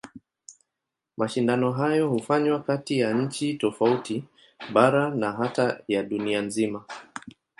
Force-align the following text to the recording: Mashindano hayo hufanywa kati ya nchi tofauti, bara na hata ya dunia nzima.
Mashindano 1.17 1.71
hayo 1.71 2.09
hufanywa 2.09 2.63
kati 2.63 2.99
ya 2.99 3.13
nchi 3.13 3.53
tofauti, 3.53 4.23
bara 4.73 5.09
na 5.15 5.31
hata 5.31 5.79
ya 5.87 6.03
dunia 6.03 6.41
nzima. 6.41 6.83